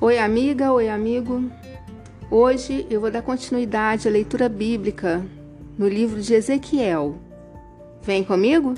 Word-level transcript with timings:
Oi, 0.00 0.16
amiga, 0.16 0.72
oi, 0.72 0.88
amigo. 0.88 1.50
Hoje 2.30 2.86
eu 2.88 3.00
vou 3.00 3.10
dar 3.10 3.20
continuidade 3.20 4.06
à 4.06 4.10
leitura 4.12 4.48
bíblica 4.48 5.26
no 5.76 5.88
livro 5.88 6.22
de 6.22 6.34
Ezequiel. 6.34 7.18
Vem 8.00 8.22
comigo? 8.22 8.74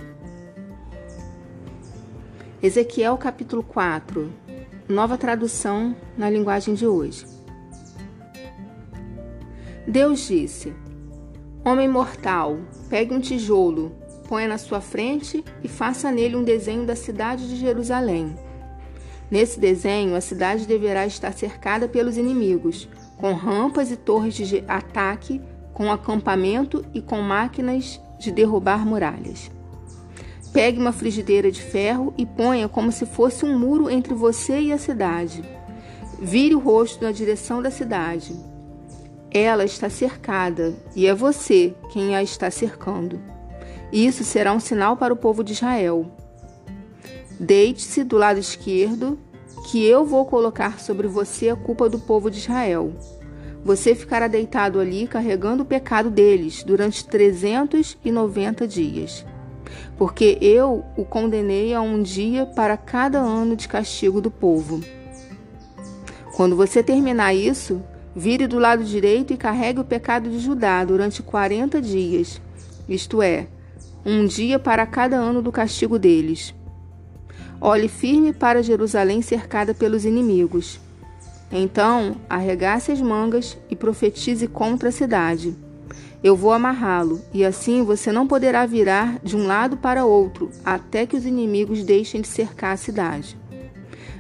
Ezequiel 2.63 3.19
capítulo 3.19 3.63
4, 3.63 4.33
nova 4.89 5.19
tradução 5.19 5.95
na 6.17 6.31
linguagem 6.31 6.73
de 6.73 6.87
hoje. 6.87 7.27
Deus 9.87 10.27
disse: 10.27 10.73
Homem 11.63 11.87
mortal, 11.87 12.61
pegue 12.89 13.13
um 13.13 13.21
tijolo, 13.21 13.93
ponha 14.27 14.49
na 14.49 14.57
sua 14.57 14.81
frente 14.81 15.45
e 15.63 15.69
faça 15.69 16.11
nele 16.11 16.35
um 16.35 16.43
desenho 16.43 16.87
da 16.87 16.97
cidade 16.97 17.47
de 17.47 17.57
Jerusalém. 17.57 18.35
Nesse 19.31 19.61
desenho, 19.61 20.17
a 20.17 20.21
cidade 20.21 20.67
deverá 20.67 21.07
estar 21.07 21.33
cercada 21.33 21.87
pelos 21.87 22.17
inimigos, 22.17 22.89
com 23.17 23.33
rampas 23.33 23.91
e 23.91 23.97
torres 23.97 24.35
de 24.35 24.65
ataque, 24.67 25.41
com 25.73 25.93
acampamento 25.93 26.85
e 26.93 27.01
com 27.01 27.21
máquinas 27.21 28.01
de 28.19 28.33
derrubar 28.33 28.85
muralhas. 28.85 29.51
Pegue 30.53 30.81
uma 30.81 30.93
frigideira 30.93 31.51
de 31.51 31.63
ferro 31.63 32.13
e 32.19 32.27
ponha 32.27 32.69
como 32.69 32.91
se 32.91 33.07
fosse 33.07 33.45
um 33.45 33.57
muro 33.57 33.89
entre 33.89 34.15
você 34.15 34.61
e 34.61 34.73
a 34.73 34.79
cidade. 34.79 35.45
Vire 36.19 36.57
o 36.57 36.59
rosto 36.59 37.05
na 37.05 37.13
direção 37.13 37.63
da 37.63 37.71
cidade. 37.71 38.35
Ela 39.31 39.65
está 39.65 39.89
cercada 39.89 40.75
e 40.97 41.07
é 41.07 41.15
você 41.15 41.73
quem 41.93 42.17
a 42.17 42.23
está 42.23 42.51
cercando. 42.51 43.21
Isso 43.93 44.25
será 44.25 44.53
um 44.53 44.61
sinal 44.61 44.97
para 44.97 45.15
o 45.15 45.17
povo 45.17 45.45
de 45.45 45.53
Israel. 45.53 46.11
Deite-se 47.41 48.05
do 48.05 48.19
lado 48.19 48.39
esquerdo, 48.39 49.19
que 49.71 49.83
eu 49.83 50.05
vou 50.05 50.27
colocar 50.27 50.79
sobre 50.79 51.09
você 51.09 51.49
a 51.49 51.57
culpa 51.57 51.89
do 51.89 51.99
povo 51.99 52.31
de 52.31 52.37
Israel. 52.37 52.93
Você 53.65 53.95
ficará 53.95 54.29
deitado 54.29 54.79
ali 54.79 55.07
carregando 55.07 55.63
o 55.63 55.67
pecado 55.67 56.11
deles 56.11 56.63
durante 56.63 57.03
390 57.03 58.69
dias. 58.69 59.25
Porque 59.97 60.37
eu 60.43 60.85
o 60.99 61.03
condenei 61.03 61.73
a 61.73 61.81
um 61.81 62.03
dia 62.03 62.45
para 62.45 62.77
cada 62.77 63.21
ano 63.21 63.57
de 63.57 63.69
castigo 63.69 64.21
do 64.21 64.31
povo. 64.31 64.83
Quando 66.37 66.55
você 66.55 66.83
terminar 66.83 67.33
isso, 67.33 67.83
vire 68.15 68.47
do 68.47 68.59
lado 68.59 68.85
direito 68.85 69.33
e 69.33 69.39
carregue 69.39 69.81
o 69.81 69.85
pecado 69.85 70.29
de 70.29 70.41
Judá 70.41 70.85
durante 70.85 71.23
40 71.23 71.81
dias, 71.81 72.39
isto 72.87 73.23
é, 73.23 73.47
um 74.05 74.27
dia 74.27 74.59
para 74.59 74.85
cada 74.85 75.17
ano 75.17 75.41
do 75.41 75.51
castigo 75.51 75.99
deles. 75.99 76.55
Olhe 77.63 77.89
firme 77.89 78.33
para 78.33 78.63
Jerusalém 78.63 79.21
cercada 79.21 79.75
pelos 79.75 80.07
inimigos. 80.07 80.81
Então 81.53 82.17
arregace 82.29 82.91
as 82.91 83.03
mangas 83.03 83.59
e 83.69 83.77
profetize 83.77 84.47
contra 84.47 84.89
a 84.89 84.93
cidade. 84.93 85.55
Eu 86.25 86.35
vou 86.35 86.53
amarrá-lo, 86.53 87.21
e 87.35 87.45
assim 87.45 87.83
você 87.83 88.11
não 88.11 88.27
poderá 88.27 88.65
virar 88.65 89.19
de 89.23 89.37
um 89.37 89.47
lado 89.47 89.77
para 89.77 90.05
outro, 90.07 90.51
até 90.65 91.05
que 91.05 91.17
os 91.17 91.27
inimigos 91.27 91.83
deixem 91.83 92.21
de 92.21 92.29
cercar 92.29 92.73
a 92.73 92.79
cidade. 92.79 93.37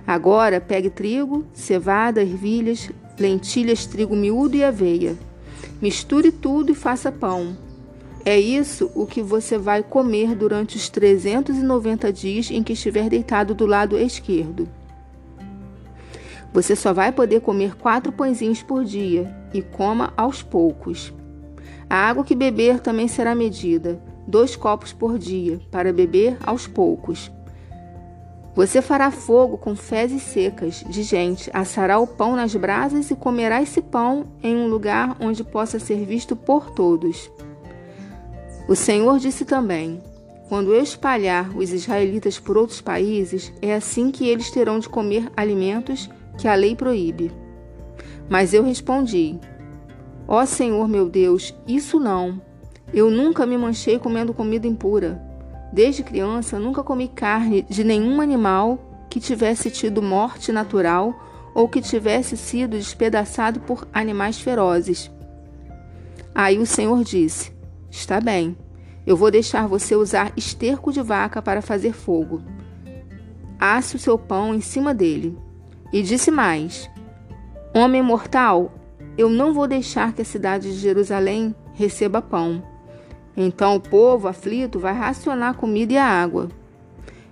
Agora 0.06 0.60
pegue 0.60 0.90
trigo, 0.90 1.44
cevada, 1.54 2.20
ervilhas, 2.20 2.90
lentilhas, 3.18 3.86
trigo 3.86 4.16
miúdo 4.16 4.56
e 4.56 4.64
aveia. 4.64 5.16
Misture 5.80 6.30
tudo 6.30 6.72
e 6.72 6.74
faça 6.74 7.12
pão. 7.12 7.56
É 8.24 8.38
isso 8.38 8.90
o 8.94 9.06
que 9.06 9.22
você 9.22 9.56
vai 9.56 9.82
comer 9.82 10.34
durante 10.34 10.76
os 10.76 10.88
390 10.90 12.12
dias 12.12 12.50
em 12.50 12.62
que 12.62 12.74
estiver 12.74 13.08
deitado 13.08 13.54
do 13.54 13.64
lado 13.64 13.98
esquerdo. 13.98 14.68
Você 16.52 16.76
só 16.76 16.92
vai 16.92 17.12
poder 17.12 17.40
comer 17.40 17.76
quatro 17.76 18.12
pãezinhos 18.12 18.62
por 18.62 18.84
dia 18.84 19.34
e 19.54 19.62
coma 19.62 20.12
aos 20.16 20.42
poucos. 20.42 21.12
A 21.88 21.96
água 21.96 22.24
que 22.24 22.34
beber 22.34 22.80
também 22.80 23.08
será 23.08 23.34
medida, 23.34 24.00
dois 24.26 24.54
copos 24.54 24.92
por 24.92 25.18
dia, 25.18 25.60
para 25.70 25.92
beber 25.92 26.36
aos 26.42 26.66
poucos. 26.66 27.30
Você 28.54 28.82
fará 28.82 29.10
fogo 29.10 29.56
com 29.56 29.74
fezes 29.76 30.22
secas 30.22 30.84
de 30.88 31.02
gente, 31.02 31.48
assará 31.54 31.98
o 31.98 32.06
pão 32.06 32.36
nas 32.36 32.54
brasas 32.54 33.10
e 33.10 33.16
comerá 33.16 33.62
esse 33.62 33.80
pão 33.80 34.24
em 34.42 34.54
um 34.56 34.66
lugar 34.66 35.16
onde 35.20 35.42
possa 35.42 35.78
ser 35.78 36.04
visto 36.04 36.34
por 36.36 36.70
todos. 36.70 37.30
O 38.70 38.76
Senhor 38.76 39.18
disse 39.18 39.44
também: 39.44 40.00
Quando 40.48 40.72
eu 40.72 40.80
espalhar 40.80 41.50
os 41.58 41.72
israelitas 41.72 42.38
por 42.38 42.56
outros 42.56 42.80
países, 42.80 43.52
é 43.60 43.74
assim 43.74 44.12
que 44.12 44.28
eles 44.28 44.48
terão 44.48 44.78
de 44.78 44.88
comer 44.88 45.28
alimentos 45.36 46.08
que 46.38 46.46
a 46.46 46.54
lei 46.54 46.76
proíbe. 46.76 47.32
Mas 48.28 48.54
eu 48.54 48.62
respondi: 48.62 49.40
Ó 50.28 50.46
Senhor 50.46 50.86
meu 50.86 51.08
Deus, 51.08 51.52
isso 51.66 51.98
não. 51.98 52.40
Eu 52.94 53.10
nunca 53.10 53.44
me 53.44 53.58
manchei 53.58 53.98
comendo 53.98 54.32
comida 54.32 54.68
impura. 54.68 55.20
Desde 55.72 56.04
criança, 56.04 56.56
nunca 56.56 56.84
comi 56.84 57.08
carne 57.08 57.66
de 57.68 57.82
nenhum 57.82 58.20
animal 58.20 58.78
que 59.10 59.18
tivesse 59.18 59.68
tido 59.68 60.00
morte 60.00 60.52
natural 60.52 61.12
ou 61.56 61.68
que 61.68 61.82
tivesse 61.82 62.36
sido 62.36 62.76
despedaçado 62.76 63.58
por 63.58 63.88
animais 63.92 64.40
ferozes. 64.40 65.10
Aí 66.32 66.56
o 66.56 66.66
Senhor 66.66 67.02
disse: 67.02 67.58
Está 67.90 68.20
bem, 68.20 68.56
eu 69.06 69.16
vou 69.16 69.30
deixar 69.30 69.66
você 69.66 69.96
usar 69.96 70.32
esterco 70.36 70.92
de 70.92 71.02
vaca 71.02 71.42
para 71.42 71.60
fazer 71.60 71.92
fogo. 71.92 72.42
Asse 73.58 73.96
o 73.96 73.98
seu 73.98 74.18
pão 74.18 74.54
em 74.54 74.60
cima 74.60 74.94
dele. 74.94 75.36
E 75.92 76.02
disse 76.02 76.30
mais: 76.30 76.88
Homem 77.74 78.02
mortal, 78.02 78.72
eu 79.18 79.28
não 79.28 79.52
vou 79.52 79.66
deixar 79.66 80.12
que 80.12 80.22
a 80.22 80.24
cidade 80.24 80.72
de 80.72 80.78
Jerusalém 80.78 81.54
receba 81.74 82.22
pão. 82.22 82.62
Então 83.36 83.76
o 83.76 83.80
povo 83.80 84.28
aflito 84.28 84.78
vai 84.78 84.92
racionar 84.92 85.50
a 85.50 85.54
comida 85.54 85.92
e 85.92 85.96
a 85.96 86.06
água. 86.06 86.48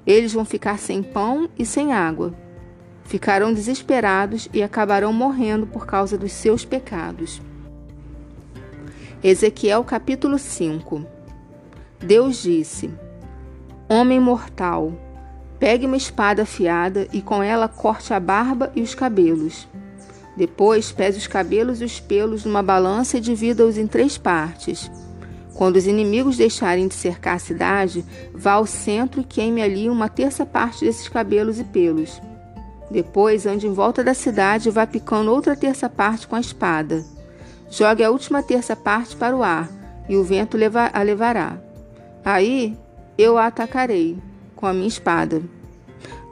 Eles 0.07 0.33
vão 0.33 0.45
ficar 0.45 0.79
sem 0.79 1.03
pão 1.03 1.49
e 1.59 1.65
sem 1.65 1.93
água. 1.93 2.35
Ficarão 3.05 3.55
desesperados 3.55 4.49
e 4.53 4.63
acabarão 4.63 5.13
morrendo 5.13 5.67
por 5.67 5.87
causa 5.87 6.19
dos 6.19 6.33
seus 6.33 6.65
pecados. 6.65 7.41
Ezequiel 9.21 9.83
capítulo 9.83 10.39
5 10.39 11.05
Deus 11.99 12.41
disse: 12.41 12.89
Homem 13.89 14.21
mortal, 14.21 14.93
pegue 15.59 15.87
uma 15.87 15.97
espada 15.97 16.43
afiada 16.43 17.09
e 17.13 17.21
com 17.21 17.43
ela 17.43 17.67
corte 17.67 18.15
a 18.15 18.21
barba 18.21 18.71
e 18.77 18.81
os 18.81 18.95
cabelos. 18.95 19.67
Depois 20.37 20.93
pese 20.93 21.19
os 21.19 21.27
cabelos 21.27 21.81
e 21.81 21.85
os 21.85 21.99
pelos 21.99 22.45
numa 22.45 22.63
balança 22.63 23.19
e 23.19 23.21
divida-os 23.21 23.77
em 23.77 23.89
três 23.89 24.17
partes. 24.17 24.89
Quando 25.53 25.75
os 25.75 25.89
inimigos 25.89 26.37
deixarem 26.37 26.87
de 26.87 26.95
cercar 26.95 27.35
a 27.35 27.41
cidade, 27.41 28.05
vá 28.33 28.53
ao 28.53 28.67
centro 28.67 29.21
e 29.21 29.25
queime 29.25 29.61
ali 29.61 29.91
uma 29.91 30.09
terça 30.09 30.47
parte 30.47 30.85
desses 30.85 31.09
cabelos 31.09 31.59
e 31.59 31.65
pelos. 31.65 32.23
Depois 32.89 33.47
ande 33.47 33.67
em 33.67 33.73
volta 33.73 34.05
da 34.05 34.15
cidade 34.15 34.69
e 34.69 34.73
vá 34.73 34.87
picando 34.87 35.33
outra 35.33 35.57
terça 35.57 35.89
parte 35.89 36.29
com 36.29 36.37
a 36.37 36.41
espada. 36.41 37.18
Jogue 37.71 38.03
a 38.03 38.11
última 38.11 38.43
terça 38.43 38.75
parte 38.75 39.15
para 39.15 39.37
o 39.37 39.43
ar, 39.43 39.69
e 40.09 40.17
o 40.17 40.25
vento 40.25 40.57
a 40.93 41.03
levará. 41.03 41.59
Aí 42.25 42.77
eu 43.17 43.37
a 43.37 43.47
atacarei 43.47 44.19
com 44.57 44.67
a 44.67 44.73
minha 44.73 44.89
espada. 44.89 45.43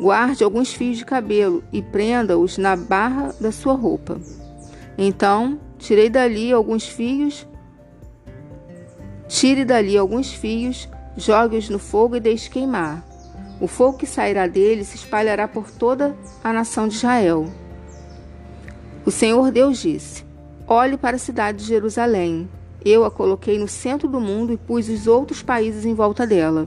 Guarde 0.00 0.44
alguns 0.44 0.72
fios 0.72 0.98
de 0.98 1.04
cabelo 1.04 1.62
e 1.72 1.82
prenda-os 1.82 2.58
na 2.58 2.76
barra 2.76 3.34
da 3.40 3.50
sua 3.52 3.74
roupa. 3.74 4.20
Então, 4.98 5.58
tirei 5.78 6.08
dali 6.08 6.52
alguns 6.52 6.86
fios, 6.86 7.46
tire 9.28 9.64
dali 9.64 9.96
alguns 9.96 10.32
fios, 10.32 10.88
jogue-os 11.16 11.68
no 11.68 11.78
fogo 11.78 12.16
e 12.16 12.20
deixe 12.20 12.50
queimar. 12.50 13.04
O 13.60 13.66
fogo 13.66 13.96
que 13.96 14.06
sairá 14.06 14.46
dele 14.46 14.84
se 14.84 14.96
espalhará 14.96 15.48
por 15.48 15.70
toda 15.70 16.14
a 16.44 16.52
nação 16.52 16.88
de 16.88 16.96
Israel. 16.96 17.46
O 19.04 19.10
Senhor 19.10 19.50
Deus 19.50 19.78
disse: 19.78 20.25
Olhe 20.68 20.96
para 20.96 21.14
a 21.14 21.18
cidade 21.18 21.58
de 21.58 21.64
Jerusalém. 21.64 22.48
Eu 22.84 23.04
a 23.04 23.10
coloquei 23.10 23.56
no 23.56 23.68
centro 23.68 24.08
do 24.08 24.20
mundo 24.20 24.52
e 24.52 24.56
pus 24.56 24.88
os 24.88 25.06
outros 25.06 25.40
países 25.40 25.84
em 25.84 25.94
volta 25.94 26.26
dela. 26.26 26.66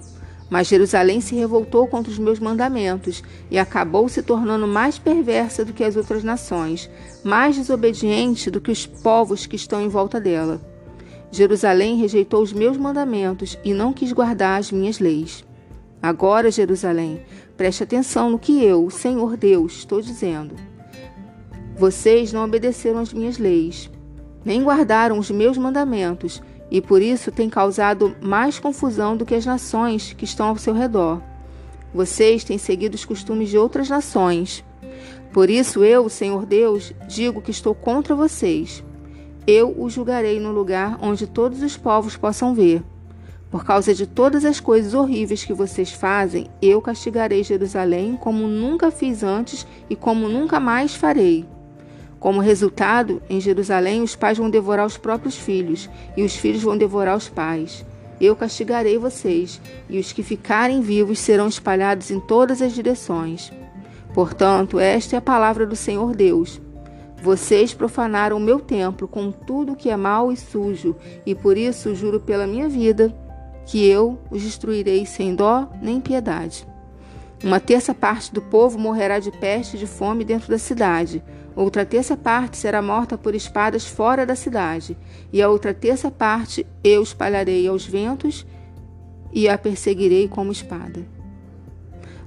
Mas 0.50 0.68
Jerusalém 0.68 1.20
se 1.20 1.36
revoltou 1.36 1.86
contra 1.86 2.10
os 2.10 2.18
meus 2.18 2.40
mandamentos 2.40 3.22
e 3.52 3.60
acabou 3.60 4.08
se 4.08 4.24
tornando 4.24 4.66
mais 4.66 4.98
perversa 4.98 5.66
do 5.66 5.74
que 5.74 5.84
as 5.84 5.98
outras 5.98 6.24
nações, 6.24 6.90
mais 7.26 7.58
desobediente 7.58 8.50
do 8.50 8.62
que 8.62 8.72
os 8.72 8.86
povos 8.86 9.46
que 9.46 9.58
estão 9.58 9.82
em 9.82 9.90
volta 9.90 10.18
dela. 10.18 10.62
Jerusalém 11.30 11.98
rejeitou 11.98 12.42
os 12.42 12.54
meus 12.54 12.78
mandamentos 12.78 13.58
e 13.66 13.74
não 13.74 13.92
quis 13.92 14.14
guardar 14.14 14.62
as 14.62 14.72
minhas 14.72 15.00
leis. 15.00 15.44
Agora, 16.02 16.50
Jerusalém, 16.50 17.22
preste 17.58 17.84
atenção 17.84 18.30
no 18.30 18.40
que 18.40 18.64
eu, 18.64 18.90
Senhor 18.90 19.36
Deus, 19.36 19.80
estou 19.80 20.02
dizendo. 20.02 20.69
Vocês 21.80 22.34
não 22.34 22.44
obedeceram 22.44 23.00
às 23.00 23.14
minhas 23.14 23.38
leis, 23.38 23.90
nem 24.44 24.62
guardaram 24.62 25.18
os 25.18 25.32
meus 25.32 25.58
mandamentos, 25.58 26.44
e 26.70 26.82
por 26.82 27.02
isso 27.02 27.32
têm 27.32 27.50
causado 27.50 28.18
mais 28.22 28.60
confusão 28.60 29.16
do 29.16 29.26
que 29.26 29.34
as 29.34 29.46
nações 29.46 30.12
que 30.12 30.26
estão 30.26 30.50
ao 30.50 30.58
seu 30.58 30.74
redor. 30.74 31.22
Vocês 31.94 32.44
têm 32.44 32.58
seguido 32.58 32.96
os 32.96 33.06
costumes 33.06 33.48
de 33.48 33.58
outras 33.58 33.88
nações. 33.88 34.62
Por 35.32 35.50
isso 35.50 35.82
eu, 35.82 36.10
Senhor 36.10 36.46
Deus, 36.46 36.92
digo 37.08 37.42
que 37.42 37.50
estou 37.50 37.74
contra 37.74 38.14
vocês. 38.14 38.84
Eu 39.48 39.74
os 39.82 39.94
julgarei 39.94 40.38
no 40.38 40.52
lugar 40.52 41.00
onde 41.02 41.28
todos 41.28 41.64
os 41.64 41.78
povos 41.78 42.18
possam 42.18 42.54
ver. 42.54 42.84
Por 43.50 43.64
causa 43.64 43.96
de 43.96 44.06
todas 44.06 44.44
as 44.44 44.60
coisas 44.60 44.94
horríveis 44.94 45.46
que 45.46 45.54
vocês 45.54 45.94
fazem, 45.94 46.50
eu 46.62 46.82
castigarei 46.82 47.42
Jerusalém 47.42 48.18
como 48.18 48.50
nunca 48.50 48.92
fiz 48.92 49.24
antes 49.24 49.66
e 49.90 49.96
como 49.96 50.28
nunca 50.28 50.60
mais 50.60 50.94
farei. 50.94 51.48
Como 52.20 52.42
resultado, 52.42 53.22
em 53.30 53.40
Jerusalém 53.40 54.02
os 54.02 54.16
pais 54.16 54.38
vão 54.38 54.50
devorar 54.50 54.86
os 54.86 54.98
próprios 54.98 55.38
filhos, 55.38 55.90
e 56.18 56.24
os 56.24 56.36
filhos 56.36 56.62
vão 56.62 56.78
devorar 56.78 57.16
os 57.16 57.30
pais. 57.30 57.86
Eu 58.20 58.36
castigarei 58.36 58.98
vocês, 58.98 59.62
e 59.90 59.98
os 59.98 60.12
que 60.12 60.22
ficarem 60.22 60.82
vivos 60.82 61.20
serão 61.20 61.48
espalhados 61.48 62.12
em 62.12 62.20
todas 62.20 62.62
as 62.62 62.74
direções. 62.74 63.54
Portanto, 64.14 64.80
esta 64.80 65.16
é 65.16 65.20
a 65.20 65.22
palavra 65.22 65.66
do 65.66 65.76
Senhor 65.76 66.14
Deus. 66.14 66.60
Vocês 67.22 67.74
profanaram 67.74 68.38
o 68.38 68.40
meu 68.40 68.60
templo 68.60 69.08
com 69.08 69.32
tudo 69.32 69.76
que 69.76 69.90
é 69.90 69.96
mau 69.96 70.32
e 70.32 70.36
sujo, 70.38 70.96
e 71.26 71.34
por 71.34 71.58
isso 71.58 71.96
juro 71.96 72.20
pela 72.20 72.48
minha 72.48 72.68
vida 72.68 73.14
que 73.66 73.86
eu 73.86 74.18
os 74.32 74.42
destruirei 74.42 75.06
sem 75.06 75.36
dó 75.36 75.70
nem 75.82 76.02
piedade. 76.02 76.68
Uma 77.44 77.60
terça 77.60 77.94
parte 77.94 78.34
do 78.34 78.42
povo 78.42 78.78
morrerá 78.78 79.20
de 79.20 79.32
peste 79.32 79.78
e 79.78 79.80
de 79.80 79.88
fome 79.88 80.26
dentro 80.26 80.50
da 80.50 80.58
cidade. 80.58 81.24
Outra 81.56 81.86
terça 81.86 82.16
parte 82.16 82.58
será 82.58 82.82
morta 82.82 83.18
por 83.18 83.36
espadas 83.36 83.86
fora 83.86 84.26
da 84.26 84.36
cidade. 84.36 84.98
E 85.32 85.42
a 85.42 85.50
outra 85.50 85.74
terça 85.74 86.10
parte 86.10 86.66
eu 86.84 87.04
espalharei 87.04 87.68
aos 87.68 87.86
ventos 87.86 88.46
e 89.34 89.48
a 89.48 89.58
perseguirei 89.58 90.28
como 90.28 90.52
espada. 90.52 91.06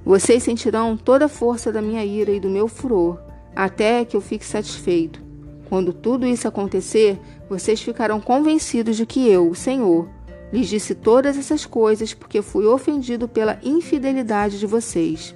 Vocês 0.05 0.43
sentirão 0.43 0.97
toda 0.97 1.25
a 1.25 1.29
força 1.29 1.71
da 1.71 1.81
minha 1.81 2.03
ira 2.03 2.31
e 2.31 2.39
do 2.39 2.49
meu 2.49 2.67
furor, 2.67 3.19
até 3.55 4.03
que 4.03 4.15
eu 4.15 4.21
fique 4.21 4.45
satisfeito. 4.45 5.21
Quando 5.69 5.93
tudo 5.93 6.27
isso 6.27 6.47
acontecer, 6.47 7.19
vocês 7.49 7.81
ficarão 7.81 8.19
convencidos 8.19 8.97
de 8.97 9.05
que 9.05 9.27
eu, 9.27 9.49
o 9.49 9.55
Senhor, 9.55 10.07
lhes 10.51 10.67
disse 10.67 10.93
todas 10.93 11.37
essas 11.37 11.65
coisas 11.65 12.13
porque 12.13 12.41
fui 12.41 12.65
ofendido 12.65 13.27
pela 13.27 13.59
infidelidade 13.63 14.59
de 14.59 14.67
vocês. 14.67 15.33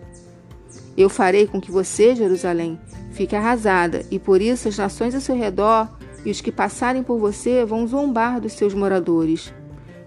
Eu 0.98 1.10
farei 1.10 1.48
com 1.48 1.62
que 1.62 1.72
você, 1.72 2.16
Jerusalém, 2.16 2.80
fique 3.18 3.36
arrasada, 3.36 4.06
e 4.12 4.20
por 4.20 4.40
isso 4.40 4.68
as 4.68 4.78
nações 4.78 5.16
ao 5.16 5.22
seu 5.22 5.36
redor 5.36 5.90
e 6.24 6.30
os 6.30 6.40
que 6.40 6.52
passarem 6.52 7.02
por 7.02 7.18
você 7.18 7.66
vão 7.66 7.88
zombar 7.88 8.40
dos 8.40 8.54
seus 8.54 8.76
moradores. 8.76 9.52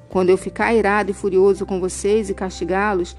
Quando 0.08 0.30
eu 0.30 0.38
ficar 0.38 0.72
irado 0.72 1.10
e 1.10 1.14
furioso 1.14 1.66
com 1.66 1.80
vocês 1.80 2.30
e 2.30 2.34
castigá-los, 2.34 3.16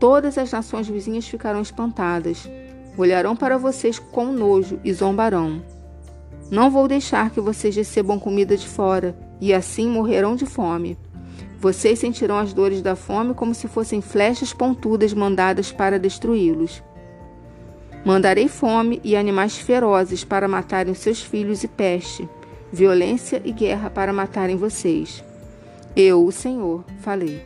todas 0.00 0.36
as 0.36 0.50
nações 0.50 0.88
vizinhas 0.88 1.28
ficarão 1.28 1.62
espantadas. 1.62 2.50
Olharão 2.96 3.36
para 3.36 3.56
vocês 3.56 3.98
com 4.00 4.32
nojo 4.32 4.80
e 4.84 4.92
zombarão. 4.92 5.62
Não 6.50 6.68
vou 6.68 6.88
deixar 6.88 7.30
que 7.30 7.40
vocês 7.40 7.76
recebam 7.76 8.18
comida 8.18 8.56
de 8.56 8.66
fora, 8.66 9.16
e 9.40 9.54
assim 9.54 9.88
morrerão 9.88 10.34
de 10.34 10.46
fome. 10.46 10.98
Vocês 11.60 12.00
sentirão 12.00 12.38
as 12.38 12.52
dores 12.52 12.82
da 12.82 12.96
fome 12.96 13.34
como 13.34 13.54
se 13.54 13.68
fossem 13.68 14.00
flechas 14.00 14.52
pontudas 14.52 15.14
mandadas 15.14 15.70
para 15.70 15.98
destruí-los. 15.98 16.82
Mandarei 18.08 18.48
fome 18.48 19.02
e 19.04 19.14
animais 19.14 19.58
ferozes 19.58 20.24
para 20.24 20.48
matarem 20.48 20.94
seus 20.94 21.20
filhos 21.20 21.62
e 21.62 21.68
peste, 21.68 22.26
violência 22.72 23.42
e 23.44 23.52
guerra 23.52 23.90
para 23.90 24.14
matarem 24.14 24.56
vocês. 24.56 25.22
Eu, 25.94 26.24
o 26.24 26.32
Senhor, 26.32 26.86
falei. 27.02 27.42